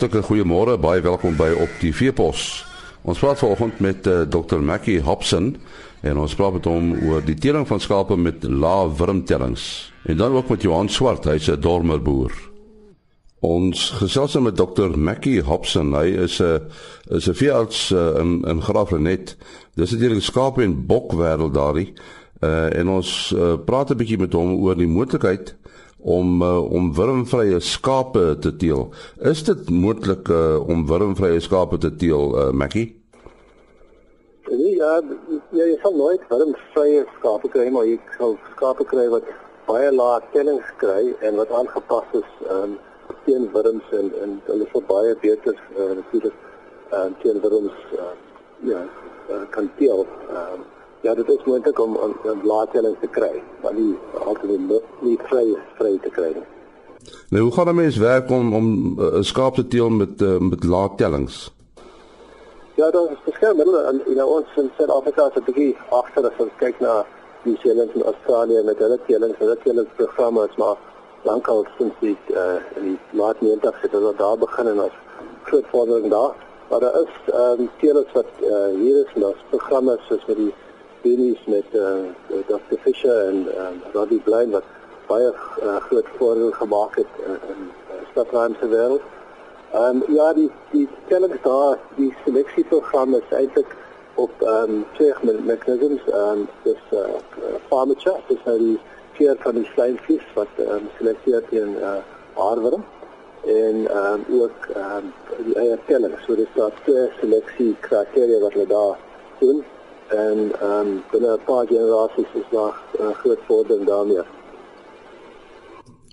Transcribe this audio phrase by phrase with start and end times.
[0.00, 2.62] Hartlike goeiemôre, baie welkom by op die Veepos.
[3.04, 4.56] Ons praat vanoggend met uh, Dr.
[4.64, 5.50] Mackie Hobson
[6.00, 9.66] en ons praat met hom oor die teeling van skape met lae wurmtellings.
[10.08, 12.32] En dan ook met Johan Swart, hy's 'n dormerboer.
[13.44, 14.96] Ons gesels met Dr.
[14.96, 15.92] Mackie Hobson.
[15.92, 16.64] Hy is 'n
[17.10, 19.36] is 'n veearts uh, in in Graafrenet.
[19.76, 21.92] Dis natuurlik skape en bok wêreld daardie.
[22.40, 25.59] Uh, en ons uh, praat 'n bietjie met hom oor die moontlikheid
[26.02, 28.88] om uh, om wurmvrye skape te teel.
[29.32, 32.88] Is dit moontlik uh, om wurmvrye skape te teel, uh, Mackie?
[34.50, 35.00] Nee, ja,
[35.50, 39.28] ja, jy sal nooit wurmvrye skape kry maar jy sal skape kry wat
[39.68, 42.78] baie lae tellings kry en wat aangepas is um,
[43.26, 46.36] teen wurms en en hulle sal baie beter uh, natuurlik
[46.90, 48.12] uh, teen wurms uh,
[48.66, 48.82] ja,
[49.30, 50.06] uh, kan teel.
[50.30, 50.58] Uh,
[51.02, 54.60] Ja, dit is moontlik om 'n laatstelling te kry, maar nie altyd
[55.00, 56.48] nie, vry vry te kry nie.
[57.28, 58.66] Nou, hoe gaan 'n mens werk om om
[58.98, 61.52] eh, 'n uh, skaap te teel met uh, met laattellings?
[62.74, 63.50] Ja, daar is verskeie
[63.90, 67.04] en you know, ons in Suid-Afrika is 'n bietjie agter as ons kyk na
[67.42, 70.76] die Seeland en Australië met hulle tellings, hulle tellingsprogramme is maar
[71.22, 74.98] lankal sinds die uh, in die laat 90's het hulle daar begin en ons
[75.42, 76.32] groot vordering daar.
[76.68, 80.54] Maar daar is ehm um, tellings wat uh, hier is, nou programme soos vir die
[81.00, 82.78] studies met uh, Dr.
[82.82, 84.64] Fisher en um, Roddy Blaine wat
[85.08, 89.06] baie uh, groot voordeel gemaak het uh, in uh, stadruimte wêreld.
[89.72, 93.76] Ehm um, ja, die die stelling daar, die seleksieprogram is eintlik
[94.14, 97.18] op ehm um, twee mechanisms ehm um, dis uh,
[97.68, 98.78] farmature, dis nou die
[99.18, 101.98] keer van die sleinvlies wat ehm um, selekteer teen uh,
[102.46, 102.84] aardworm
[103.46, 105.12] en ehm um, ook ehm um,
[105.44, 106.16] die eie telling.
[106.26, 108.98] So dis daar twee seleksie kriteria wat hulle daar
[109.38, 109.64] doen
[110.10, 114.22] en ehm um, binne 'n paar generasies is daar uh, groot vordering daarmee.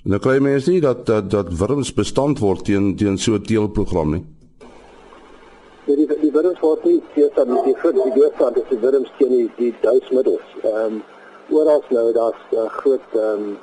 [0.03, 4.11] Nou kry mense nie dat dat dat wurms bestand word teen teen so 'n teelprogram
[4.11, 4.25] nie.
[5.85, 9.11] Ja, die die wurms word nie teen dan die groot die groot is die wurms
[9.17, 10.47] teen die die duismiddels.
[10.63, 11.03] Ehm um,
[11.49, 13.57] oral nou daar's 'n uh, groot ehm um,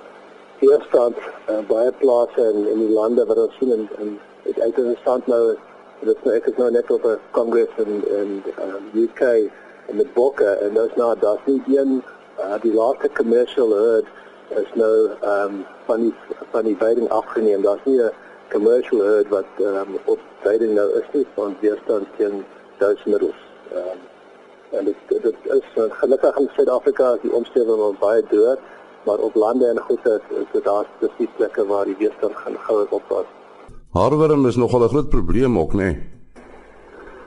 [0.58, 1.16] weerstand
[1.48, 4.18] uh, baie plase in in die lande wat ons sien in in
[4.62, 5.56] uit in stand nou
[6.00, 9.63] dit is nou ek is nou net op 'n kongres in in um, UK en
[9.92, 12.02] met bokke en daar's nou daar's nie een
[12.38, 14.06] uh, die laaste commercial herd
[14.48, 16.14] is nou um, van die
[16.50, 17.62] van die veiding afgeneem.
[17.62, 18.10] Daar's nie 'n
[18.50, 22.44] commercial herd wat um, op veiding nou is nie van weerstand teen
[22.78, 23.40] duismiddels.
[23.72, 23.98] Ehm um,
[24.78, 28.58] en dit dit is uh, gelukkig in Suid-Afrika is die omgewing wel baie dood,
[29.04, 32.86] maar op lande en goede is dit daar spesifieke plekke waar die weerstand gaan gou
[32.90, 33.24] oppas.
[33.90, 35.76] Harwerm is nogal 'n groot probleem ook, né?
[35.76, 36.23] Nee?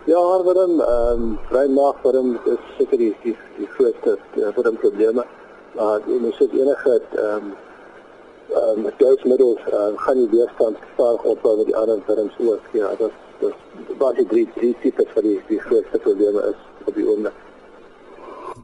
[0.08, 5.26] Ja, hartworm, ehm um, brein maagworm is seker die die, die grootste uh, worm probleme.
[5.76, 7.50] Maar uh, jy moet enige ehm um,
[8.60, 12.72] ehm um, dosmiddels uh, gaan nie weerstand stadig opbou met die ander worms ook.
[12.72, 16.96] Ja, dit dit was die drie drie tipes van die die grootste probleme is op
[16.96, 17.46] die oomblik.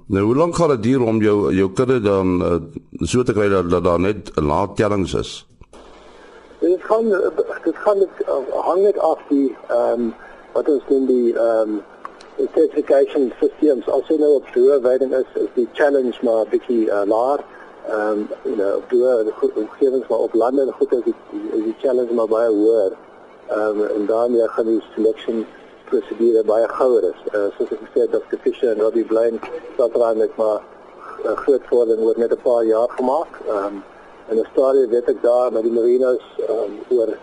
[0.05, 2.57] Nou, hoe lank gaan dit duur om jou jou kudde dan uh,
[2.99, 5.45] so te kry dat dat daar net 'n laat tellings is?
[6.59, 7.09] Dit gaan
[7.63, 10.13] dit gaan dit hang net af die ehm um,
[10.53, 11.81] wat ons doen die ehm um,
[12.53, 13.87] certification systems?
[13.87, 17.43] Also nou op hoë veiding is is die challenge maar bietjie uh, laer
[17.89, 21.15] ehm um, you know op hoë omgewings maar op lande en goed is die,
[21.51, 22.95] is die challenge maar baie hoër.
[23.49, 25.45] Ehm um, en ja gaan die selection
[25.89, 27.25] prosedure baie gouer is.
[27.33, 29.39] Uh, soos ek gesê het dat Fisher en Robbie Blaine
[29.77, 30.61] dat raai net maar
[31.25, 33.41] uh, groot vordering oor net 'n paar jaar gemaak.
[33.47, 33.83] Ehm um,
[34.29, 37.17] en 'n storie weet ek daar met die Marinos ehm um, oor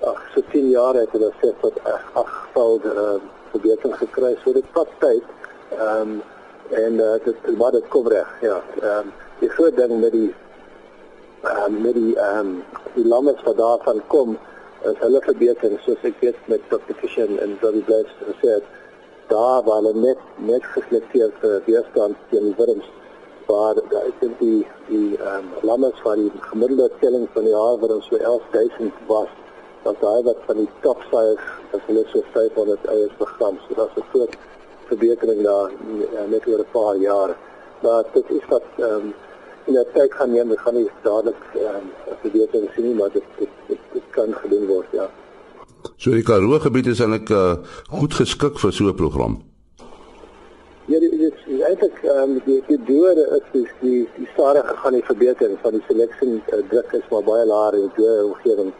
[0.00, 1.78] ag so 10 jaar het hulle sê dat
[2.12, 3.18] ag val uh,
[3.52, 5.22] verbetering gekry so dit vat tyd
[5.78, 6.22] ehm um,
[6.70, 10.34] en uh, dit wat dit kom reg ja ehm um, die groot ding met die
[11.42, 12.52] ehm um, met die ehm um,
[12.94, 14.36] die lammes wat daarvan kom
[14.90, 16.96] is hulle verbetering soos ek weet met Dr.
[17.00, 18.68] Fisher en Robbie Bless gesê het
[19.32, 20.20] daar waar hulle net
[20.52, 22.92] net geselekteer vir weerstand teen wurms
[23.46, 27.90] waar ek dink die die ehm um, lammes van die gemiddelde telling van die jaar
[27.98, 29.32] ons so 11000 was
[29.86, 31.46] dat daai wat van die size
[31.76, 33.58] as hulle so 500 eiers begram.
[33.66, 34.34] So dat is 'n groot
[34.90, 37.30] verbetering daar uh, net oor 'n paar jaar.
[37.82, 39.14] Maar dit is wat ehm um,
[39.66, 41.86] in die tyd gaan neem, we gaan nie dadelik ehm um,
[42.22, 45.10] verbetering sien nie, maar dit dit, dit dit kan gedoen word, ja.
[45.96, 47.54] So die Karoo gebied is eintlik uh,
[48.00, 49.42] goed geskik vir so 'n program.
[50.86, 54.92] Ja, dit is eintlik ehm um, die die doel is die die, die stadige gaan
[54.92, 58.72] die verbetering van die seleksie uh, druk is maar baie laer in die omgewing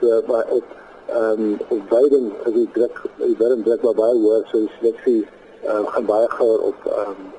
[0.00, 0.64] so maar op
[1.06, 4.72] ehm um, op beide as die druk die wurm druk maar baie hoër so die
[4.78, 5.26] seleksie
[5.62, 7.32] ehm um, gaan baie gouer op ehm um,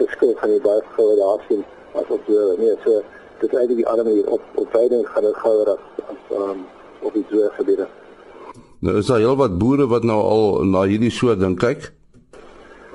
[0.00, 3.02] verskil van die baie gouer daar sien as op die nee so
[3.40, 6.50] dit is eintlik die ander manier op op beide gaan dit gouer as as ehm
[6.50, 6.66] um,
[7.02, 7.86] op die droë gebiede.
[8.78, 11.92] Nou is daar heelwat boere wat nou al na hierdie soort ding kyk.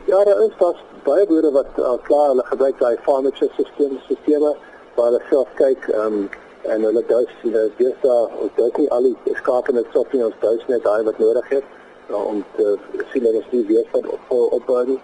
[0.06, 4.58] Ja, daar is daar baie boere wat uh, klaar hulle gebruik daai farmage stelsels stelsels
[4.96, 6.30] waar hulle self kyk um,
[6.64, 7.04] en hulle
[7.42, 10.68] sien dat dis daar ons dink nie al die skape net so nie ons dous
[10.68, 11.64] net daai wat nodig het
[12.10, 12.78] uh, om te
[13.12, 15.00] sien dat die weer van op opbou.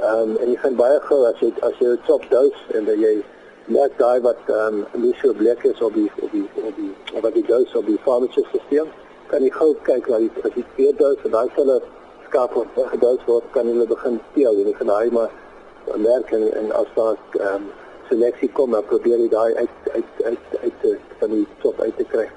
[0.00, 3.00] Ehm um, en jy kan baie gou as jy as jy top dous en dan
[3.00, 3.14] jy
[3.66, 6.92] net daai wat ehm um, nie so blik is op die op die op die
[7.20, 8.88] op die dous op die farmage stelsel
[9.26, 11.78] kan jy gou kyk waar jy as jy weer dous en daai hulle
[12.26, 15.30] skaap word gedous word kan hulle begin speel en jy kan daai maar
[16.08, 17.70] merk en, en as daar ehm um,
[18.12, 20.86] seleksie kom dan probeer jy daai uit uit uit uit
[21.18, 22.28] van die top uit te kry.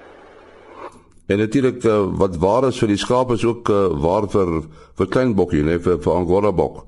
[1.27, 4.59] En natuurlik uh, wat waar is vir die skaap is ook uh, waar vir
[4.99, 6.83] vir klein bokkie, nee vir vir angora bok.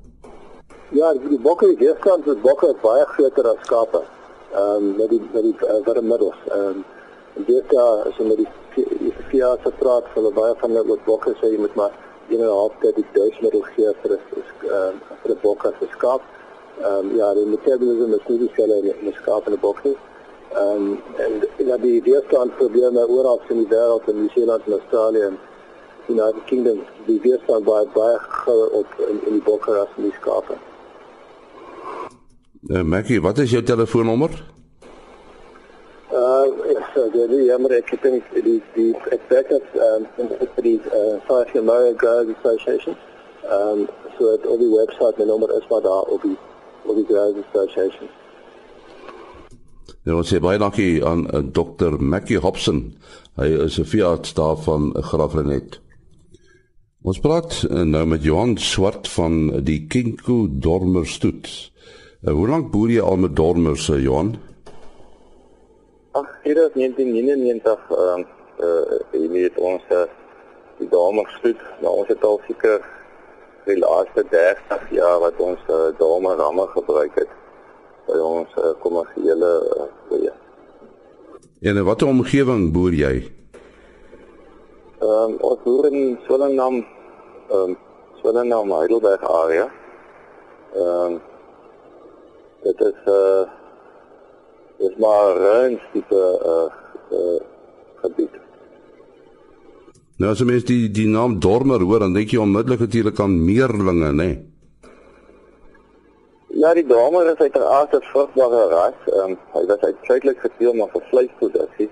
[0.94, 4.04] Ja, die bokke die weerkant is bokke baie groter as skape.
[4.54, 6.38] Ehm um, met die met die uh, vermiddels.
[6.54, 6.84] Ehm um,
[7.48, 11.34] dit daar as jy met die via se praat hulle baie van hulle oor bokke
[11.40, 11.92] sê jy moet maar
[12.30, 14.22] 1 en 'n half keer die dosmiddel gee vir 'n
[14.78, 16.22] ehm vir 'n bok as 'n skaap.
[16.78, 19.96] Ehm um, ja, die metabolisme is nie dieselfde in die skaap en die bok nie.
[20.54, 21.32] Ehm um, en
[21.66, 25.38] ja, die weerstand probleme oral in die wêreld in Nieu-Seeland en Australië en
[26.06, 30.06] die United Kingdom, die weerstand baie baie gouer op in, in die bokke as in
[30.06, 30.54] die skape.
[32.70, 34.30] Uh, Mackie, wat is jou telefoonnommer?
[36.12, 40.06] Uh, ja, so die die jammer ek het nie die die ek werk as ehm
[40.22, 42.94] um, vir die uh, South American Girls Association.
[43.42, 43.88] Ehm um,
[44.18, 46.38] so het op die webwerf my nommer is maar daar op die
[46.88, 48.08] op die Girls Association.
[50.04, 51.98] Ja, ons sê baie dankie aan uh, Dr.
[52.00, 52.96] Mackie Hobson.
[53.36, 55.80] Hy is 'n veearts daar van Graafrenet.
[57.02, 61.70] Ons praat uh, nou met Johan Swart van die Kinko Dormer Stoet.
[62.22, 64.36] Uh, hoe lank boer jy al met dormers, uh, Johan?
[66.12, 68.26] Ag, hier is 1999 ehm uh,
[68.66, 70.06] uh, jy weet ons uh,
[70.78, 72.82] die dormer stoet, nou ons het al seker
[73.68, 77.32] die laaste 30 jaar wat ons uh, dormer ramme gebruik het
[78.08, 80.32] by ons uh, kommersiële uh, boere.
[81.60, 83.14] En in watter omgewing boer jy?
[84.98, 87.76] Ehm um, ons boer in Swellendam ehm um,
[88.20, 89.68] Swellendam Heidelberg area.
[90.74, 91.20] Ehm um,
[92.62, 93.44] dit is 'n uh,
[94.88, 95.34] is maar
[95.70, 96.22] 'n tipe
[96.52, 96.68] uh,
[97.18, 97.40] uh
[98.02, 98.37] gebied.
[100.18, 103.36] Nou as jy mens die die naam Dormer hoor, dan dink jy onmiddellik natuurlik aan
[103.38, 104.24] meerlinge, nê?
[104.24, 104.38] Nee?
[106.58, 108.98] Ja, die Dormer is uiteraard 'n vrugbare ras.
[109.06, 111.88] Ehm um, hy was uitsluitlik geteel maar vir vleisproduksie.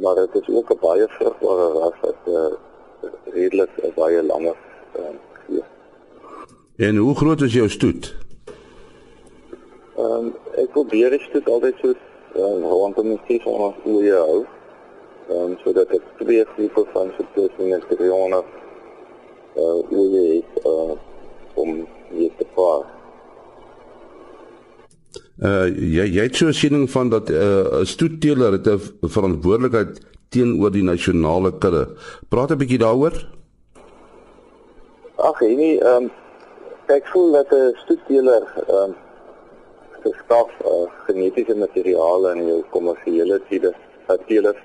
[0.00, 2.52] Maar dit is ook 'n baie vrugbare ras wat uh,
[3.34, 4.56] redelik uh, baie langer
[4.94, 5.62] ehm um, gee.
[6.88, 8.16] En hoe groot is jou stoet?
[9.96, 14.44] Ehm um, ek probeer dit stoet altyd so um, rondom die 600 oeye hou.
[15.28, 18.44] Ehm um, sodat ek twee groepe van so tussen 300
[19.56, 20.92] uh oeye het uh,
[21.54, 22.84] om hier te vaar.
[25.42, 29.98] Uh jy jy het so 'n siening van dat 'n uh, stoetteeler het 'n verantwoordelikheid
[30.28, 31.88] teenoor die nasionale kudde.
[32.28, 33.16] Praat 'n bietjie daaroor.
[35.16, 36.10] Ag, nee, ehm um,
[36.86, 38.94] ek voel dat 'n stoetteeler ehm um,
[40.06, 43.74] geskaf uh, genetiese materiale in jou kommersiële tipe
[44.26, 44.62] teelers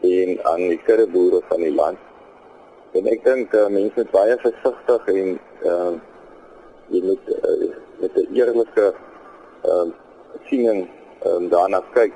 [0.00, 1.98] en aan die kuddeboere van die land.
[2.92, 5.92] En ek dink uh, mense moet baie versigtig en uh,
[6.88, 8.94] jy moet uh, met 'n eerlike
[9.64, 9.94] um,
[10.48, 10.88] siening
[11.26, 12.14] um, daarna kyk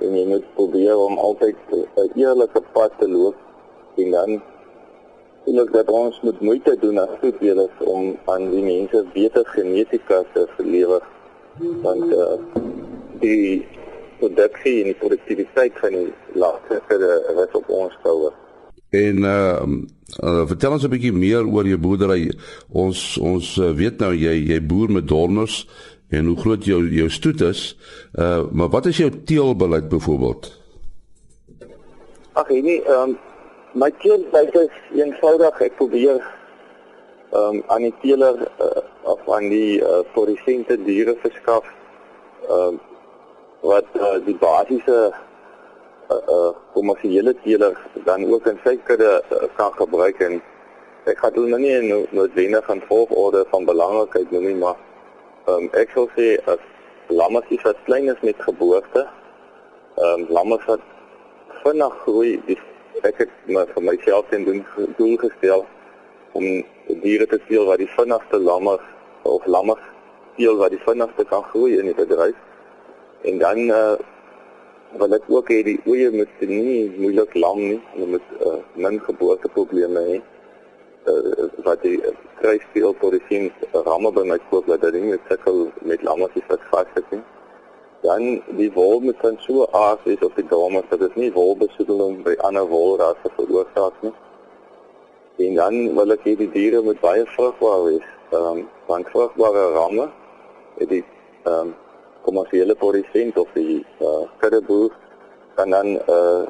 [0.00, 3.36] en jy moet probeer om altyd 'n eerlike pad te loop
[3.96, 4.42] en dan
[5.42, 10.44] Ek dat ons moet moeite doen as toedeelers om aan die mense beter genetika te
[10.54, 11.02] verlewer
[11.82, 12.36] want uh,
[13.18, 13.66] die
[14.22, 16.80] produksie en die produktiwiteit van die laaste
[17.36, 18.32] wat op ons skoue.
[18.92, 19.62] En uh,
[20.22, 22.32] uh vertel ons 'n bietjie meer oor jou boerdery.
[22.68, 25.66] Ons ons uh, weet nou jy jy boer met dormers
[26.10, 27.76] en hoe groot jou jou stoet is.
[28.12, 30.52] Uh maar wat is jou teelbeleid byvoorbeeld?
[32.32, 33.18] Ag nee, ehm um,
[33.72, 35.60] my teelbeleid is eenvoudig.
[35.60, 36.20] Ek probeer
[37.32, 41.64] ehm um, aan die teeler uh, of aan die uh, produsente diere verskaf
[42.48, 42.91] ehm uh,
[43.62, 49.72] wat uh, die basiese uh, uh, kommersiële teeler dan ook in sy kudde uh, kan
[49.78, 50.40] gebruik en
[51.10, 54.78] ek gaan hulle nie nou noodwendig aan volgorde van belangrikheid noem nie maar
[55.50, 56.62] um, ek sou sê as
[57.10, 60.90] lammetjies wat klein is met geboorte ehm um, lammetjies wat
[61.62, 62.58] vinnig groei die
[63.08, 64.60] ek het maar vir myself ten doen
[64.98, 65.64] doel gestel
[66.38, 66.44] om
[67.02, 68.84] diere te teel wat die vinnigste lammers
[69.28, 69.84] of lammers
[70.36, 72.36] teel wat die vinnigste kan groei in die bedryf.
[73.22, 73.94] En dan uh
[74.92, 78.98] wil dit ook hê die oeye moet nie moeilik lam nie, hulle moet uh, min
[79.00, 80.18] geboorteprobleme hê.
[81.08, 81.96] Uh, wat die
[82.40, 83.48] kruisspeel tot die sien
[83.86, 87.22] ramme by my koop dat dit nie sukkel met lammetjies wat vassit nie.
[88.02, 88.26] Dan
[88.58, 92.36] die wol moet dan so aas is op die dames dat dit nie wolbesoedeling by
[92.46, 94.14] ander wolrasse veroorsaak nie.
[95.46, 98.08] En dan wil ek hê die diere moet baie vrugbaar wees.
[98.32, 100.10] Ehm um, want vrugbare ramme
[100.78, 101.04] het die
[101.44, 101.74] ehm um,
[102.22, 104.90] kommersiële produsent of die uh, kuddeboer
[105.54, 106.44] kan dan uh,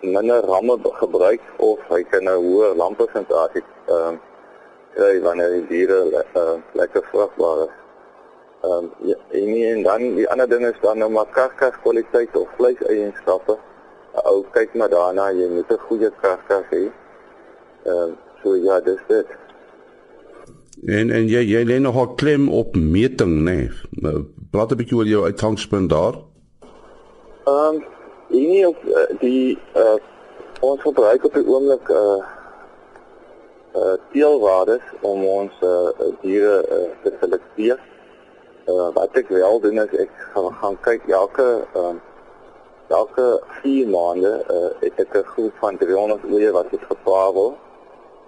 [0.00, 4.18] minder ramme gebruik of hy kan 'n hoër landbousinstasie ehm uh,
[4.94, 7.74] kry wanneer die diere uh, lekker vrugbaar is.
[8.62, 12.48] Ehm um, ja, en, dan die ander ding is dan nou maar karkas kwaliteit of
[12.56, 13.58] vleiseienskappe.
[14.24, 16.84] Ou kyk maar daarna, jy moet 'n goeie karkas hê.
[17.84, 18.10] Ehm uh,
[18.42, 19.39] so ja, dis dit.
[20.86, 23.68] En en jy jy lê nogal klem op meting, né?
[23.90, 24.24] Nee.
[24.50, 26.14] Praat 'n bietjie oor jou uitgangspunt daar.
[27.44, 27.84] Ehm um,
[28.28, 29.98] nie op uh, die uh
[30.60, 32.22] ons gebruik op die oomblik uh
[33.74, 35.88] uh teelwaardes om ons uh
[36.22, 37.78] diere uh, te selekteer.
[38.66, 42.08] Uh wat ek wel doen is ek gaan, gaan kyk elke ehm uh,
[42.88, 47.56] elke 4 maande uh het ek 'n groep van 300 oeye wat ek gepaar word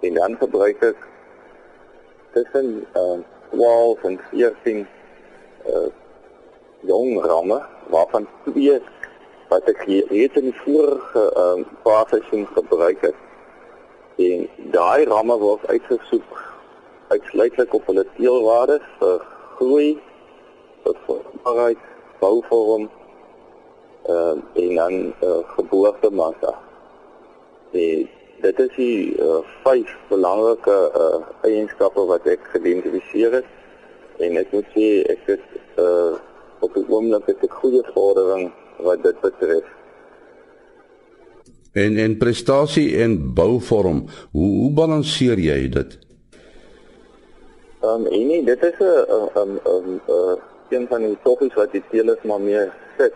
[0.00, 1.11] en dan gebruik ek
[2.32, 3.18] tussen uh
[3.50, 4.86] 12 en 14
[5.66, 5.90] uh
[6.80, 8.80] jong ramme waarvan twee
[9.48, 12.22] wat ek het in die vorige ehm uh, fase
[12.54, 13.18] gebruik het.
[14.16, 16.40] En daai ramme word uitgesoek
[17.08, 19.90] uitsluitlik op hulle teelwaardes vir groei,
[20.84, 21.84] vir vormbaarheid,
[22.20, 22.88] bouvorm
[24.08, 24.96] ehm uh, en dan
[25.28, 26.56] uh, geboortemassa.
[27.72, 28.08] En
[28.42, 34.68] dit is die uh, vyf belangrike uh, eienskappe wat ek geïdentifiseer het en ek moet
[34.74, 35.46] sê ek het
[35.78, 36.18] uh,
[36.62, 38.50] op die oomblik het ek goeie vordering
[38.82, 39.66] wat dit betref.
[41.72, 44.04] En en prestasie en bouvorm,
[44.36, 45.98] hoe hoe balanseer jy dit?
[47.82, 51.82] Ehm um, en nee, dit is 'n 'n 'n een van die toppies wat die
[51.90, 52.66] teelers maar mee
[52.98, 53.14] sit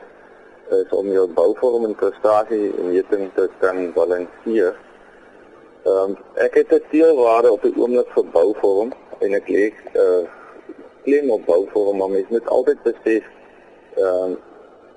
[0.71, 4.75] is om jou bouvorm en prestasie in meting te kan balanseer.
[6.06, 10.25] Um, ek het 'n teelwaarde op die oomblik vir bouvorm en ek lê uh
[11.04, 13.25] klem op bouvorm maar mens moet altyd besef
[13.94, 14.36] ehm um,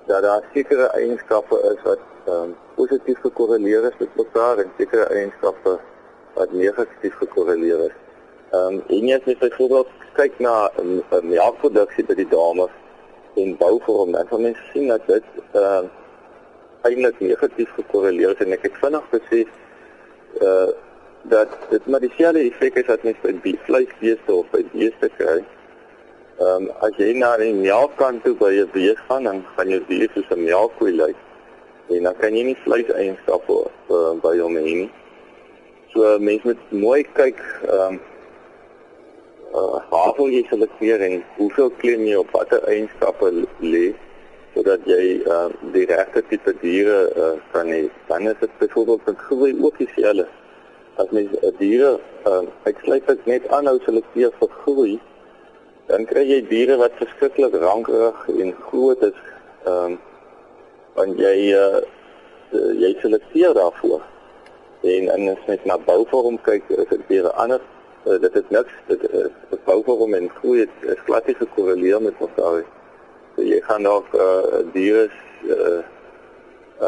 [0.06, 5.04] dat daar sekere eienskappe is wat ehm um, positief gekorreleer is met mekaar en sekere
[5.04, 5.78] eienskappe
[6.34, 7.96] wat negatief gekorreleer is.
[8.50, 12.74] Ehm um, en jy het byvoorbeeld kyk na 'n um, melkproduksie by die dames
[13.34, 15.88] en bouvorm dan kan mens sien dat dit ehm uh,
[16.82, 19.48] eintlik negatief gekorreleer is en ek het vinnig besef
[20.40, 20.70] uh
[21.22, 25.40] dat dit maar dieselfde effek is wat mens by vleisbeeste of by beeste kry.
[26.40, 29.80] Ehm um, as jy na die melkkant toe by 'n bees gaan, dan gaan jy
[29.88, 31.16] weer soos 'n melkkoe lyk.
[31.88, 33.58] En dan kan jy nie vleis eienskappe
[33.90, 34.90] uh, by hom hê nie.
[35.92, 38.00] So mense moet mooi kyk ehm um,
[39.54, 43.86] uh waar wil jy selekteer en hoeveel klem jy op watter eienskappe lê
[44.54, 47.90] sodat jy uh die regte tipe diere uh, kan hê.
[48.06, 50.26] Dan is dit byvoorbeeld 'n groei ook dieselfde.
[51.00, 51.94] As mens uh, diere
[52.28, 54.94] uh uitsluitlik net aanhou selekteer vir groei,
[55.88, 59.20] dan kry jy diere wat verskriklik rankerig en groot is.
[59.64, 59.98] Ehm um,
[60.98, 61.80] want jy uh,
[62.82, 64.02] jy selekteer daarvoor.
[64.92, 67.64] En en as jy na bouvorm kyk, is dit weer anders.
[68.04, 72.02] Uh, dit is niks dit is uh, bouvorm en groei het, is glad nie gekorreleer
[72.02, 72.64] met mekaar.
[73.36, 75.08] So jy gaan dalk uh, diere
[75.48, 75.80] uh,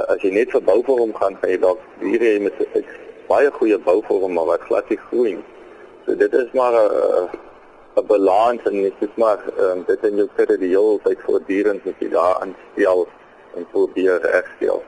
[0.08, 2.84] as jy net vir bouvorm gaan, kan jy dalk diere met uh,
[3.32, 5.48] baie goeie bouvorm maar wat glad nie groei nie.
[6.04, 7.40] So dit is maar 'n uh,
[7.96, 11.84] 'n balans en jy moet maar um, dit in jou kudde die hele tyd voortdurend
[11.84, 13.06] moet jy daar aanstel
[13.56, 14.82] en probeer regstel.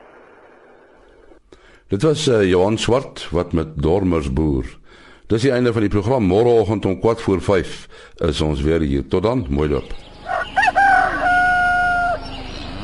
[1.87, 4.65] Dit was uh, Johan Swart wat met Dormers boer.
[5.27, 9.07] Dis die einde van die program môreoggend om 4 voor 5 is ons weer hier.
[9.07, 9.93] Tot dan, mooi loop.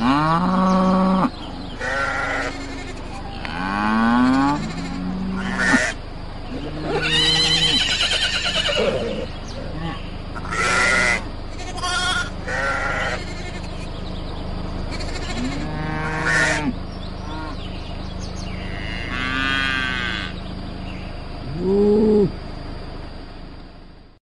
[0.02, 1.01] Ah.